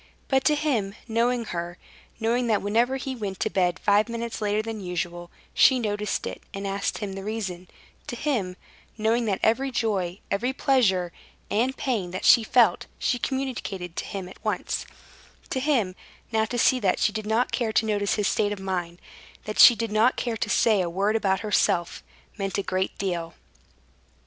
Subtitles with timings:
[0.29, 1.77] But to him, knowing her,
[2.19, 6.41] knowing that whenever he went to bed five minutes later than usual, she noticed it,
[6.55, 7.67] and asked him the reason;
[8.07, 8.55] to him,
[8.97, 11.11] knowing that every joy, every pleasure
[11.51, 14.87] and pain that she felt she communicated to him at once;
[15.51, 15.93] to him,
[16.31, 18.99] now to see that she did not care to notice his state of mind,
[19.43, 22.01] that she did not care to say a word about herself,
[22.39, 23.35] meant a great deal.